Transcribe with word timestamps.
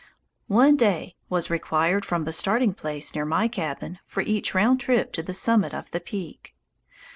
One 0.47 0.77
day 0.77 1.15
was 1.29 1.51
required 1.51 2.05
from 2.05 2.23
the 2.23 2.33
starting 2.33 2.73
place 2.73 3.13
near 3.13 3.23
my 3.23 3.47
cabin 3.47 3.99
for 4.03 4.21
each 4.21 4.55
round 4.55 4.79
trip 4.79 5.13
to 5.13 5.21
the 5.21 5.31
summit 5.31 5.75
of 5.75 5.91
the 5.91 5.99
peak. 5.99 6.55